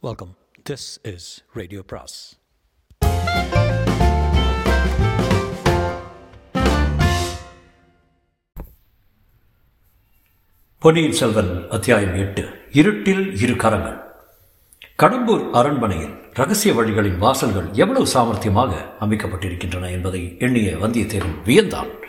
[0.00, 0.36] Welcome
[0.70, 2.38] this is radio Bros
[10.78, 12.48] Ponniyin Selvan அத்தியாயம் எட்டு.
[12.72, 13.98] இருட்டில் இரு கரங்கள்.
[14.98, 22.07] கடம்பூர் அரண்மனையில் ரகசிய வழிகளின் வாசல்கள் எவ்வளவு சாமர்த்தியமாக அமைக்கப்பட்டிருக்கின்றன என்பதை எண்ணிய வந்தியத்தேவன் வியந்தான்.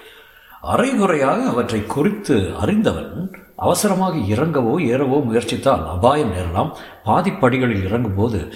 [0.62, 6.72] அரைகுறையாக அவற்றை குறித்து அறிந்தவன் அவசரமாக இறங்கவோ ஏறவோ முயற்சித்தால் அபாயம் நேரலாம்.
[7.06, 8.52] பாதிப்படிகளில் இறங்கும்போது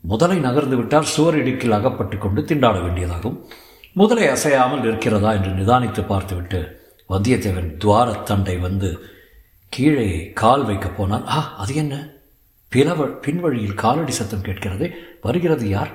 [0.00, 3.36] முதலை நகர்ந்து விட்டால் சுவர் இடுக்கில் அகப்பட்டு கொண்டு திண்டாட வேண்டியதாகும்.
[3.92, 6.60] முதலை அசையாமல் இருக்கிறதா என்று நிதானித்து பார்த்துவிட்டு
[7.10, 9.04] வந்தியத்தேவன் துவாரத்தண்டை வந்து
[9.68, 11.94] கீழே கால் வைக்கப் போனால் ஆ அது என்ன?
[12.72, 15.92] பிளவ பின்வழியில் காலடி சத்தம் கேட்கிறது வருகிறது யார்?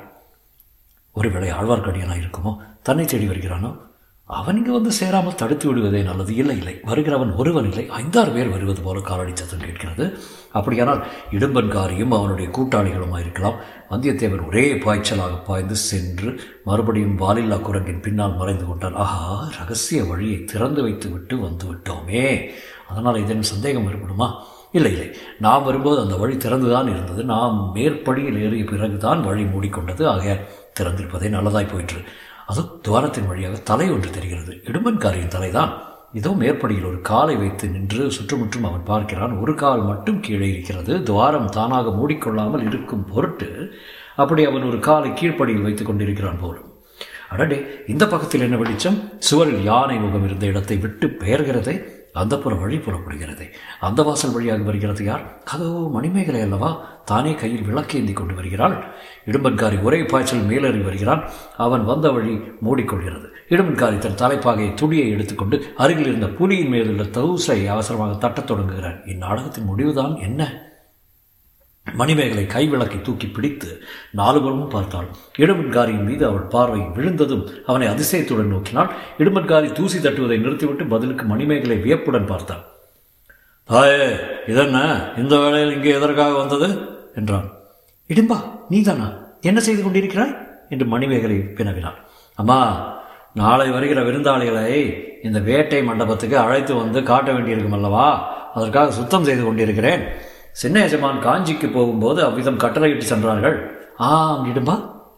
[1.13, 2.57] ஒருவேளை ஆழ்வார்க்கடியனாக இருக்குமோ?
[2.83, 3.77] தன்னை தேடி வருகிறானோ?
[4.25, 6.35] அவன் இங்கு வந்து சேராமல் தடுத்து விடுவதே நல்லது.
[6.35, 6.79] இல்லை இல்லை.
[6.85, 7.89] வருகிறவன் ஒருவன் இல்லை.
[7.89, 10.19] ஐந்தாறு பேர் வருவது போல காலடி சத்தம் கேட்கிறது.
[10.51, 13.55] அப்படியானால் இடும்பன்காரியும் அவனுடைய கூட்டாளிகளுமா இருக்கலாம்
[13.89, 18.95] வந்தியத்தேவன் ஒரே பாய்ச்சலாக பாய்ந்து சென்று மறுபடியும் வாலில்லா குரங்கின் பின்னால் மறைந்து கொண்டான்.
[18.95, 22.49] ஆஹா ரகசிய வழியை திறந்து வைத்து விட்டு வந்து விட்டோமே.
[22.89, 24.33] அதனால் இதன் சந்தேகம் ஏற்படுமா?
[24.71, 25.17] இல்லை இல்லை.
[25.39, 27.23] நாம் வரும்போது அந்த வழி திறந்துதான் இருந்தது.
[27.23, 30.05] நாம் மேற்படியில் ஏறிய பிறகுதான் வழி மூடிக்கொண்டது.
[30.05, 30.47] ஆக
[30.79, 32.01] திறந்திருப்பதே நல்லதாய் போயிற்று.
[32.47, 34.61] அதுவும் துவாரத்தின் வழியாக தலை ஒன்று தெரிகிறது.
[34.65, 35.73] இடும்பன்காரியின் தலைதான்.
[36.13, 39.39] இதோ மேற்படியில் ஒரு காலை வைத்து நின்று சுற்றுமுற்றும் அவன் பார்க்கிறான்.
[39.41, 41.03] ஒரு கால் மட்டும் கீழே இருக்கிறது.
[41.03, 43.73] துவாரம் தானாக மூடிக்கொள்ளாமல் இருக்கும் பொருட்டு
[44.15, 46.69] அப்படி அவன் ஒரு காலை கீழ்ப்படியில் வைத்துக் கொண்டிருக்கிறான் போலும்
[47.29, 48.97] அடடே இந்த பக்கத்தில் என்ன வெளிச்சம்?
[49.19, 51.75] சுவரில் யானை முகம் இருந்த இடத்தை விட்டு பெயர்கிறதே.
[52.13, 55.41] அந்த புற வழி புறப்படுகிறது அந்த வாசல் வழியாக வருகிறது யார்?
[55.45, 56.81] அதோ மணிமேகலை அல்லவா?
[57.05, 58.83] தானே கையில் விளக்கேந்தி கொண்டு வருகிறாள்.
[59.25, 61.29] இடும்பன்காரி ஒரே பாய்ச்சல் மேலேறி வருகிறான்.
[61.57, 63.27] அவன் வந்த வழி மூடிக்கொள்கிறது.
[63.49, 69.05] இடும்பன்காரி தன் தலைப்பாகையை துடியை எடுத்துக்கொண்டு அருகில் இருந்த புலியின் மேலுள்ள தவுசை அவசரமாக தட்டத் தொடங்குகிறான்.
[69.05, 70.71] இந்நாடகத்தின் முடிவுதான் என்ன?
[71.87, 73.83] மணிமேகலை கைவிளக்கை தூக்கி பிடித்து
[74.17, 75.07] நாலுபுறமும் பார்த்தாள்.
[75.37, 78.89] இடுமன்காரியின் மீது அவள் பார்வை விழுந்ததும் அவனை அதிசயத்துடன் நோக்கினாள்.
[79.17, 82.63] இடுமன்காரி தூசி தட்டுவதை நிறுத்திவிட்டு பதிலுக்கு மணிமேகலை வியப்புடன் பார்த்தாள்.
[83.69, 84.15] தாயே
[84.47, 85.09] இதென்ன?
[85.17, 86.67] இந்த வேளையில் இங்கே எதற்காக வந்தது?
[87.15, 87.47] என்றான்.
[88.09, 88.37] இடும்பா
[88.69, 89.07] நீதானா?
[89.41, 90.35] என்ன செய்து கொண்டிருக்கிறாய்?
[90.69, 91.99] என்று மணிமேகலை வினவினாள்
[92.35, 92.59] அம்மா
[93.33, 94.67] நாளை வருகிற விருந்தாளிகளை
[95.23, 98.07] இந்த வேட்டை மண்டபத்துக்கு அழைத்து வந்து காட்ட வேண்டியிருக்கும் அல்லவா?
[98.53, 100.03] அதற்காக சுத்தம் செய்து கொண்டிருக்கிறேன்.
[100.61, 103.55] சின்ன எஜமான் காஞ்சிக்கு போகும்போது அவ்விதம் கட்டளையிட்டு சென்றார்கள்.
[104.07, 104.09] ஆ
[104.49, 104.75] இடும்பா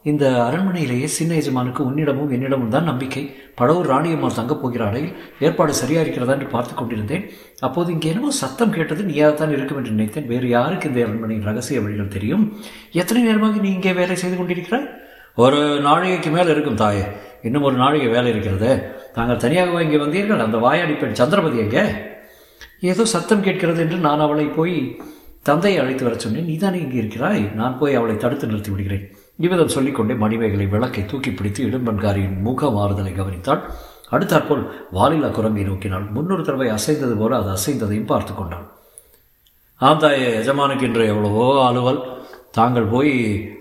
[0.10, 3.24] இந்த அரண்மனையிலேயே சின்ன எஜமானுக்கு உன்னிடமும் என்னிடமும் தான் நம்பிக்கை.
[3.60, 5.02] படவூர் ராணியம்மாள் தங்கப் போகிற போகிறாளை
[5.46, 7.24] ஏற்பாடு சரியா இருக்கிறதா என்று பார்த்து கொண்டிருந்தேன்.
[7.68, 10.28] அப்போது இங்கே என்னமோ சத்தம் கேட்டது நீயாகத்தான் இருக்கும் என்று நினைத்தேன்.
[10.34, 12.44] வேறு யாருக்கு இந்த அரண்மனையின் ரகசிய வழிகள் தெரியும்?
[13.02, 14.88] எத்தனை நேரமாக நீ இங்கே வேலை செய்து கொண்டிருக்கிறாய்?
[15.46, 17.06] ஒரு நாழிகைக்கு மேல் இருக்கும் தாயே.
[17.48, 18.70] இன்னும் ஒரு நாழிகை வேலை இருக்கிறது.
[19.18, 20.46] தாங்கள் தனியாகவா இங்கே வந்தீர்கள்?
[20.46, 21.84] அந்த வாயாடி பெண் சந்திரபதி எங்கே?
[22.92, 24.78] ஏதோ சத்தம் கேட்கிறது என்று நான் அவளை போய்
[25.46, 27.42] தந்தையை அழைத்து வரச் சொன்னேன் நீதானே இங்கே இருக்கிறாய்?
[27.54, 29.04] நான் போய் அவளை தடுத்து நிறுத்தி விடுகிறேன்.
[29.38, 33.62] இவ்விதம் சொல்லிக்கொண்டே மணிமேகலை விளக்கை தூக்கி பிடித்து இடும்பன்காரியின் முக மாறுதலை கவனித்தாள்.
[34.10, 34.64] அடுத்தாற்போல்
[34.94, 36.12] வாலில்லா குரங்கை நோக்கினாள்.
[36.12, 38.66] முன்னொரு தடவை அசைந்தது போல அது அசைந்ததையும் பார்த்து கொண்டாள்.
[39.82, 42.02] ஆம் தாயே எஜமானுக்கு இன்று எவ்வளவோ அலுவல்
[42.58, 43.14] தாங்கள் போய்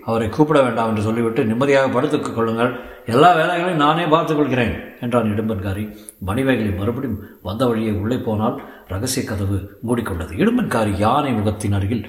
[0.09, 2.71] அவரை கூப்பிட வேண்டாம் என்று சொல்லிவிட்டு நிம்மதியாக படுத்துக் கொள்ளுங்கள்.
[3.13, 5.83] எல்லா வேலைகளையும் நானே பார்த்துக்கொள்கிறேன் என்றான் இடும்பன்காரி.
[6.27, 8.57] மணிவேகலை மறுபடியும் வந்த வழியே உள்ளே போனால்
[8.87, 9.57] ரகசிய கதவு
[9.87, 10.33] மூடிக்கொண்டது.
[10.41, 12.05] இடும்பன்காரி யானை முகத்தின் அருகில்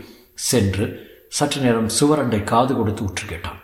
[0.48, 0.86] சென்று
[1.38, 3.60] சற்று நேரம் சுவரண்டை காது கொடுத்து உற்று கேட்டான்.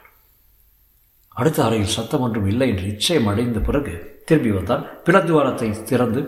[1.37, 3.93] அடுத்த அறையில் சத்தம் ஒன்றும் இல்லை என்று நிச்சயம் அடைந்த பிறகு
[4.25, 4.87] திரும்பி வந்தான்.
[5.07, 6.23] பிறத்துவாரத்தை திறந்து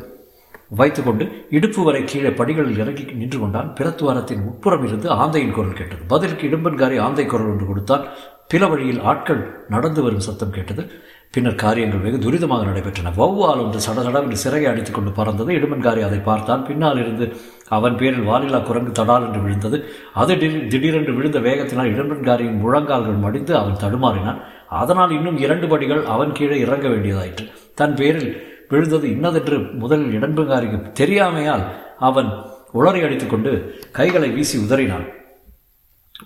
[0.70, 3.72] வைத்துக்கொண்டு இடுப்பு வரை கீழே படிகளில் இறங்கி நின்று கொண்டான்.
[3.80, 6.02] பிறத்துவாரத்தின் உட்புறம் இருந்து ஆந்தையின் குரல் கேட்டது.
[6.06, 8.04] பதிலுக்கு இடும்பன்காரி ஆந்தை குரல் ஒன்று கொடுத்தான்
[8.48, 10.82] பிற வழியில் ஆட்கள் நடந்து வரும் சத்தம் கேட்டது.
[11.30, 13.12] பின்னர் காரியங்கள் வெகு துரிதமாக நடைபெற்றன.
[13.16, 15.52] வௌவால் ஒன்று சடசடவென்று சிறகை அடித்துக் கொண்டு பறந்தது.
[15.52, 16.64] இடுமன்காரி அதை பார்த்தான்.
[16.64, 17.36] பின்னால் இருந்து
[17.68, 19.84] அவன் பேரில் வானிலா குரங்கு தடால் என்று விழுந்தது.
[20.14, 24.40] அது திடீரென்று விழுந்த வேகத்தினால் இடுமன்காரியின் முழங்கால்கள் மடிந்து அவன் தடுமாறினான்.
[24.68, 27.46] அதனால் இன்னும் இரண்டு படிகள் அவன் கீழே இறங்க வேண்டியதாயிற்று.
[27.74, 31.64] தன் பேரில் விழுந்தது இன்னதென்று முதலில் இடம்புகாரிக்கு தெரியாமையால்
[31.98, 32.30] அவன்
[32.78, 33.50] உளறி அடித்துக்கொண்டு
[33.92, 35.06] கைகளை வீசி உதறினான்.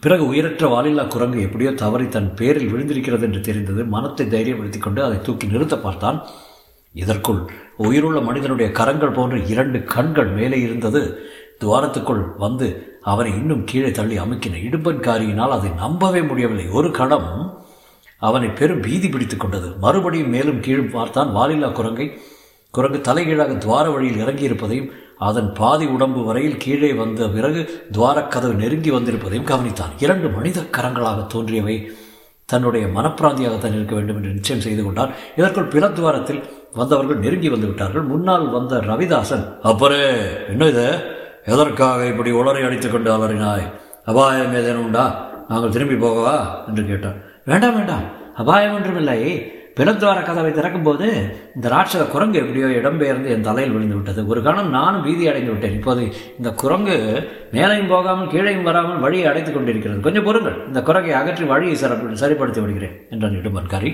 [0.01, 3.85] பிறகு உயிரற்ற வாலில்லா குரங்கு எப்படியோ தவறி தன் பேரில் விழுந்திருக்கிறது என்று தெரிந்தது.
[3.85, 6.19] மனத்தை தைரியப்படுத்திக் கொண்டு அதை தூக்கி நிறுத்த பார்த்தான்.
[6.95, 7.41] இதற்குள்
[7.77, 11.03] உயிருள்ள மனிதனுடைய கரங்கள் போன்ற இரண்டு கண்கள் மேலே இருந்தது.
[11.63, 12.67] துவாரத்துக்குள் வந்து
[13.03, 16.67] அவனை இன்னும் கீழே தள்ளி அமுக்கின இடும்பன்காரியினால் அதை நம்பவே முடியவில்லை.
[16.71, 17.31] ஒரு கணம்
[18.19, 19.69] அவனை பெரும் பீதி பிடித்துக் கொண்டது.
[19.81, 22.19] மறுபடியும் மேலும் கீழும் பார்த்தான் வாலில்லா குரங்கை.
[22.71, 29.49] குரங்கு தலைகீழாக துவார வழியில் இறங்கியிருப்பதையும் அதன் பாதி உடம்பு வரையில் கீழே வந்த பிறகு துவாரக்கதவு நெருங்கி வந்திருப்பதையும்
[29.51, 29.95] கவனித்தான்.
[29.99, 31.91] இரண்டு மனித கரங்களாக தோன்றியவை.
[32.45, 35.15] தன்னுடைய மனப்பிராந்தியாகத்தான் இருக்க வேண்டும் என்று நிச்சயம் செய்து கொண்டார்.
[35.37, 36.43] இதற்குள் பிற துவாரத்தில்
[36.75, 38.03] வந்தவர்கள் நெருங்கி வந்து விட்டார்கள்.
[38.03, 41.01] முன்னால் வந்த ரவிதாசன் அப்பரே என்ன இது?
[41.45, 43.73] எதற்காக இப்படி உளரை அடித்துக்கொண்டு அலறினாய்?
[44.05, 45.31] அபாயம் ஏதேனும் உண்டா?
[45.49, 46.67] நாங்கள் திரும்பி போகவா?
[46.69, 47.28] என்று கேட்டான்.
[47.49, 48.07] வேண்டாம் வேண்டாம்.
[48.43, 49.21] அபாயம் ஒன்றுமில்லை
[49.79, 51.07] பிளத்வார கதவை திறக்கும்போது
[51.57, 54.21] இந்த ராட்சத குரங்கு எப்படியோ இடம்பெயர்ந்து என் தலையில் விழுந்து விட்டது.
[54.33, 55.77] ஒரு கணம் நானும் பீதி அடைந்து விட்டேன்.
[55.79, 56.03] இப்போது
[56.39, 56.97] இந்த குரங்கு
[57.57, 60.07] மேலையும் போகாமல் கீழையும் வராமல் வழியை அடைத்துக் கொண்டிருக்கிறது.
[60.07, 60.57] கொஞ்சம் பொறுங்கள்.
[60.67, 63.93] இந்த குரங்கை அகற்றி வழியை சிறப்பு சரிப்படுத்தி விடுகிறேன் என்றான் இடும்பன்காரி.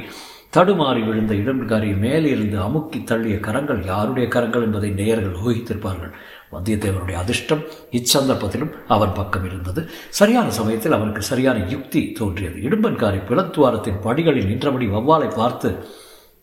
[0.54, 6.12] தடுமாறி விழுந்த இடம்புகாரி மேலிருந்து அமுக்கி தள்ளிய கரங்கள் யாருடைய கரங்கள் என்பதை நேயர்கள் ஊகித்திருப்பார்கள்.
[6.52, 7.62] வந்தியத்தேவனுடைய அதிர்ஷ்டம்
[7.98, 9.80] இச்சந்தர்ப்பத்திலும் அவன் பக்கம் இருந்தது.
[10.18, 12.58] சரியான சமயத்தில் அவனுக்கு சரியான யுக்தி தோன்றியது.
[12.68, 15.70] இடும்பன்காரி பிளத்துவாரத்தின் படிகளில் நின்றபடி வவ்வாலை பார்த்து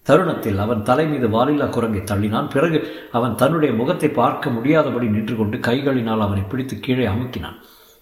[0.09, 2.49] தருணத்தில் அவன் தலை மீது வாலில்லா குரங்கை தள்ளினான்.
[2.49, 2.79] பிறகு
[3.11, 7.59] அவன் தன்னுடைய முகத்தை பார்க்க முடியாதபடி நின்று கொண்டு கைகளினால் அவனை பிடித்து கீழே அமுக்கினான்.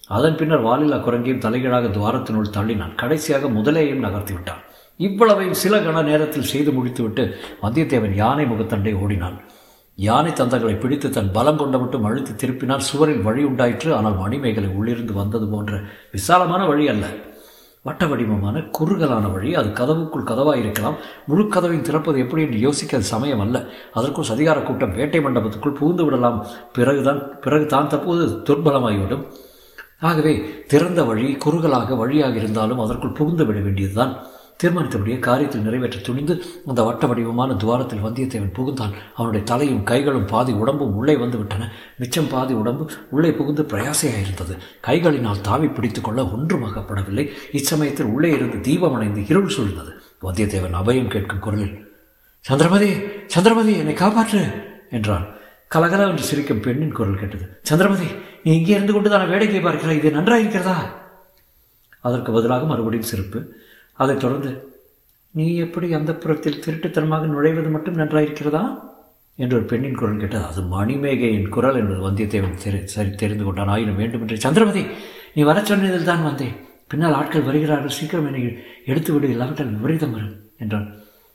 [0.08, 2.94] அதன் பின்னர் வாலில்லா குரங்கையும் தலைகீழாக துவாரத்தினுள் தள்ளினான்.
[2.94, 4.64] கடைசியாக முதலேயும் நகர்த்தி விட்டான்.
[5.06, 7.22] இவ்வளவையும் சில கண நேரத்தில் செய்து முடித்துவிட்டு
[7.62, 9.38] வந்தியத்தேவன் யானை முகத்தண்டை ஓடினான்.
[9.98, 13.90] யானை தந்தங்களை பிடித்து தன் பலம் கொண்ட மட்டும் அழுத்தி திருப்பினால் சுவரில் வழி உண்டாயிற்று.
[13.96, 15.80] ஆனால் மணிமேகலை உள்ளிருந்து வந்தது போன்ற
[16.16, 17.06] விசாலமான வழி அல்ல.
[17.86, 19.50] வட்ட வடிவமான குறுகலான வழி.
[19.60, 20.96] அது கதவுக்குள் கதவாக இருக்கலாம்
[21.28, 23.56] முழு கதவையும் திறப்பது எப்படி என்று யோசிக்க சமயம் அல்ல.
[23.98, 26.38] அதற்கும் சதிகார கூட்டம் வேட்டை மண்டபத்துக்குள் புகுந்து விடலாம்.
[26.78, 29.24] பிறகுதான் பிறகு தான் தற்போது துர்பலமாகிவிடும்.
[30.08, 30.34] ஆகவே
[30.72, 34.14] திறந்த வழி குறுகலாக வழியாக இருந்தாலும் அதற்குள் புகுந்து விட வேண்டியதுதான்.
[34.60, 36.34] தீர்மானித்தபடியே காரியத்தில் நிறைவேற்ற துணிந்து
[36.66, 41.68] அந்த வட்ட வடிவமான துவாரத்தில் வந்தியத்தேவன் புகுந்தான் அவனுடைய தலையும் கைகளும் பாதி உடம்பும் உள்ளே வந்து விட்டன
[41.98, 44.54] மிச்சம் பாதி உடம்பு உள்ளே புகுந்து பிரயாசையாயிருந்தது.
[44.86, 47.24] கைகளினால் தாவி பிடித்து கொள்ள ஒன்றும் அகப்படவில்லை.
[47.52, 49.92] இச்சமயத்தில் உள்ளே இருந்து தீபம் அணைந்து இருள் சூழ்ந்தது.
[50.22, 51.74] வந்தியத்தேவன் அபயம் கேட்கும் குரலில்
[52.44, 52.90] சந்திரமதி
[53.26, 54.42] சந்திரமதி என்னை காப்பாற்று!
[54.90, 55.26] என்றான்.
[55.70, 57.44] கலகல என்று சிரிக்கும் பெண்ணின் குரல் கேட்டது.
[57.62, 58.08] சந்திரமதி
[58.44, 60.76] நீ இங்கே இருந்து கொண்டு தானே வேடிக்கை பார்க்கிறாய் இது நன்றாயிருக்கிறதா?
[62.04, 63.38] அதற்கு பதிலாக மறுபடியும் சிரிப்பு
[64.00, 64.50] அதைத் தொடர்ந்து
[65.30, 68.62] நீ எப்படி அந்த புறத்தில் திருட்டுத்தனமாக நுழைவது மட்டும் நன்றாயிருக்கிறதா?
[69.36, 70.44] என்று ஒரு பெண்ணின் குரல் கேட்டது.
[70.44, 73.68] அது மணிமேகையின் குரல் என்பது வந்தியத்தேவன் தெரி சரி தெரிந்து கொண்டான்.
[73.68, 74.86] ஆயினும் வேண்டும் என்று சந்திரமதி
[75.34, 76.56] நீ வரச் சொன்னதில் தான் வந்தேன்.
[76.88, 77.96] பின்னால் ஆட்கள் வருகிறார்கள்.
[77.98, 78.42] சீக்கிரம் என்னை
[78.86, 80.88] எடுத்துவிடு இல்லாவிட்டால் விபரீதம் வரும் என்றான்.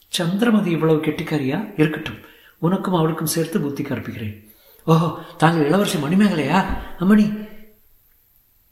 [0.08, 1.74] சந்திரமதி இவ்வளவு கெட்டிக்காரியா?
[1.78, 2.20] இருக்கட்டும்.
[2.60, 4.36] உனக்கும் அவளுக்கும் சேர்த்து புத்தி கற்பிக்கிறேன்
[4.88, 5.08] ஓஹோ
[5.38, 6.60] தாங்கள் இளவரசி மணிமேகலையா?
[7.00, 7.48] அம்மணி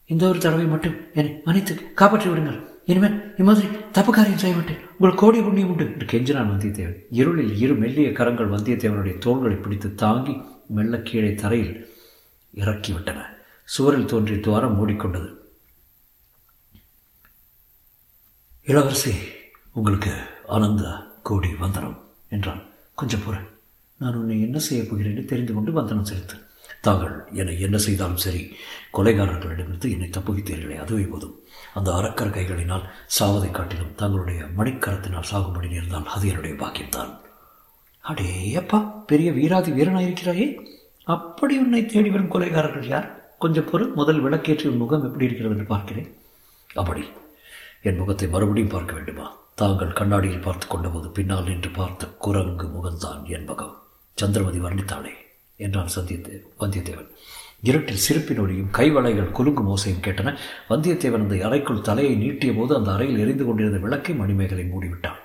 [0.06, 2.60] இந்த ஒரு தடவை மட்டும் என்னை மன்னித்து காப்பாற்றி விடுங்கள்.
[2.85, 5.85] இனிமேல் இம்மாதிரி தப்பு காரியம் செய்ய மாட்டேன் உங்கள் கோடி புண்ணியம் உண்டு.
[5.85, 6.97] என்று கெஞ்சினான் வந்தியத்தேவன்.
[7.09, 11.89] இருளில் இரு மெல்லிய கரங்கள் வந்தியத்தேவனுடைய தோள்களை பிடித்து தாங்கி மெல்ல கீழே தரையில்
[12.56, 13.21] இறக்கிவிட்டன
[13.63, 15.33] சுவரில் தோன்றிய துவாரம் மூடிக்கொண்டது.
[18.63, 19.12] இளவரசி
[19.74, 20.12] உங்களுக்கு
[20.47, 22.62] ஆனந்த கோடி வந்தனம் என்றான்.
[22.95, 23.39] கொஞ்சம் பொறு
[23.97, 26.44] நான் உன்னை என்ன செய்யப் போகிறேன்னு தெரிந்து கொண்டு வந்தனம் செலுத்தேன்
[26.81, 28.56] தாங்கள் என்னை என்ன செய்தாலும் சரி
[28.94, 31.39] கொலைகாரர்களிடமிருந்து என்னை தப்புவித்தீர்களே அதுவே போதும்.
[31.74, 32.89] அந்த அரக்கர் கைகளினால்
[33.19, 37.12] சாவதை காட்டிலும் தங்களுடைய மணிக்கரத்தினால் சாகும்படி நேர்ந்தால் அது என்னுடைய பாக்கியம்தான்.
[38.04, 40.57] அடேயப்பா பெரிய வீராதி வீரனாயிருக்கிறாயே.
[41.04, 43.36] அப்படி உன்னை தேடி வரும் கொலைகாரர்கள் யார்?
[43.39, 46.16] கொஞ்சம் பொருள் முதல் விளக்கேற்றி உன் முகம் எப்படி இருக்கிறது என்று பார்க்கிறேன்.
[46.74, 47.09] அப்படி.
[47.81, 49.38] என் முகத்தை மறுபடியும் பார்க்க வேண்டுமா?
[49.56, 53.83] தாங்கள் கண்ணாடியில் பார்த்து கொண்டபோது பின்னால் நின்று பார்த்த குரங்கு முகம்தான் என் முகம்.
[54.16, 55.22] சந்திரமதி வர்ணித்தாளே.
[55.55, 57.09] என்றான் சந்தியத்தே வந்தியத்தேவன்.
[57.61, 60.38] இருட்டில் சிரிப்பின் ஒளியும் கைவளைகள் குலுங்கும் ஓசையும் கேட்டன.
[60.69, 65.21] வந்தியத்தேவன் அந்த அறைக்குள் தலையை நீட்டிய போது அந்த அறையில் எரிந்து கொண்டிருந்த விளக்கை மணிமேகலை மூடிவிட்டான்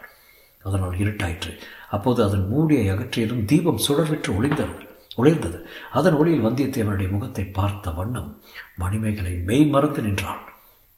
[0.63, 1.59] அதனால் இருட்டாயிற்று.
[1.91, 4.87] அப்போது அதன் மூடியை அகற்றியதும் தீபம் சுடர்விட்டு ஒளிந்தது
[5.17, 5.63] ஒளிர்ந்தது.
[5.93, 8.43] அதன் ஒளியில் வந்தியத்தேவனுடைய முகத்தை பார்த்த வண்ணம்
[8.77, 10.41] மணிமேகலை மெய் மறந்து நின்றான்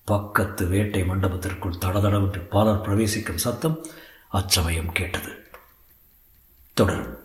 [0.04, 3.86] பக்கத்து வேட்டை மண்டபத்திற்குள் தடதடவென்று பாலர் பிரவேசிக்கும் சத்தம்
[4.28, 5.44] அச்சமயம் கேட்டது.
[6.72, 7.19] தொடரும்.